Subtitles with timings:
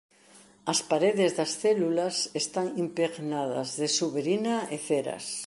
[0.71, 5.25] As paredes das células están impregnadas de suberina e ceras.